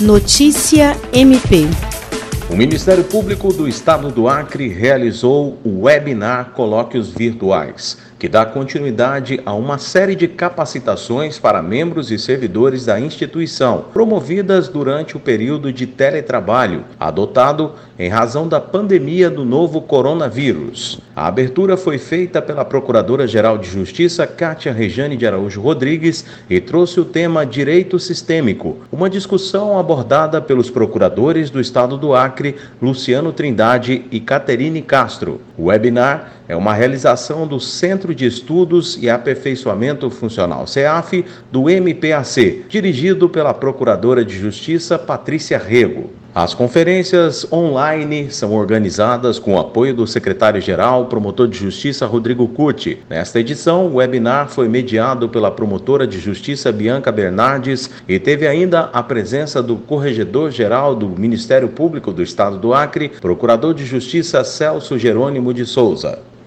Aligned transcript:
Notícia 0.00 0.96
MP. 1.12 1.66
O 2.48 2.54
Ministério 2.54 3.02
Público 3.02 3.52
do 3.52 3.66
Estado 3.66 4.12
do 4.12 4.28
Acre 4.28 4.68
realizou 4.68 5.58
o 5.64 5.82
webinar 5.82 6.52
Colóquios 6.52 7.10
Virtuais 7.10 7.98
que 8.18 8.28
dá 8.28 8.44
continuidade 8.44 9.40
a 9.46 9.54
uma 9.54 9.78
série 9.78 10.14
de 10.14 10.26
capacitações 10.26 11.38
para 11.38 11.62
membros 11.62 12.10
e 12.10 12.18
servidores 12.18 12.84
da 12.84 12.98
instituição, 12.98 13.84
promovidas 13.92 14.68
durante 14.68 15.16
o 15.16 15.20
período 15.20 15.72
de 15.72 15.86
teletrabalho, 15.86 16.84
adotado 16.98 17.74
em 17.98 18.08
razão 18.08 18.48
da 18.48 18.60
pandemia 18.60 19.30
do 19.30 19.44
novo 19.44 19.80
coronavírus. 19.80 21.00
A 21.14 21.26
abertura 21.26 21.76
foi 21.76 21.98
feita 21.98 22.40
pela 22.40 22.64
Procuradora-Geral 22.64 23.58
de 23.58 23.68
Justiça, 23.68 24.26
Cátia 24.26 24.72
Rejane 24.72 25.16
de 25.16 25.26
Araújo 25.26 25.60
Rodrigues, 25.60 26.24
e 26.48 26.60
trouxe 26.60 27.00
o 27.00 27.04
tema 27.04 27.44
Direito 27.44 27.98
Sistêmico, 27.98 28.78
uma 28.90 29.10
discussão 29.10 29.78
abordada 29.78 30.40
pelos 30.40 30.70
procuradores 30.70 31.50
do 31.50 31.60
Estado 31.60 31.96
do 31.96 32.14
Acre, 32.14 32.56
Luciano 32.80 33.32
Trindade 33.32 34.04
e 34.10 34.20
Caterine 34.20 34.82
Castro. 34.82 35.40
O 35.56 35.66
webinar 35.66 36.32
é 36.48 36.56
uma 36.56 36.72
realização 36.72 37.46
do 37.46 37.60
Centro 37.60 38.07
de 38.14 38.26
Estudos 38.26 38.98
e 39.00 39.08
Aperfeiçoamento 39.08 40.10
Funcional, 40.10 40.66
CEAF, 40.66 41.24
do 41.50 41.68
MPAC, 41.68 42.64
dirigido 42.68 43.28
pela 43.28 43.54
Procuradora 43.54 44.24
de 44.24 44.36
Justiça 44.36 44.98
Patrícia 44.98 45.58
Rego. 45.58 46.10
As 46.34 46.54
conferências 46.54 47.50
online 47.52 48.30
são 48.30 48.52
organizadas 48.52 49.40
com 49.40 49.54
o 49.54 49.58
apoio 49.58 49.92
do 49.92 50.06
secretário-geral, 50.06 51.06
promotor 51.06 51.48
de 51.48 51.58
justiça 51.58 52.06
Rodrigo 52.06 52.46
Curti. 52.46 52.98
Nesta 53.10 53.40
edição, 53.40 53.86
o 53.86 53.96
webinar 53.96 54.48
foi 54.48 54.68
mediado 54.68 55.28
pela 55.28 55.50
promotora 55.50 56.06
de 56.06 56.20
justiça 56.20 56.70
Bianca 56.70 57.10
Bernardes 57.10 57.90
e 58.06 58.20
teve 58.20 58.46
ainda 58.46 58.82
a 58.92 59.02
presença 59.02 59.60
do 59.60 59.76
corregedor-geral 59.76 60.94
do 60.94 61.08
Ministério 61.08 61.70
Público 61.70 62.12
do 62.12 62.22
Estado 62.22 62.56
do 62.56 62.72
Acre, 62.72 63.08
procurador 63.08 63.74
de 63.74 63.84
justiça 63.84 64.44
Celso 64.44 64.96
Jerônimo 64.96 65.52
de 65.52 65.66
Souza. 65.66 66.20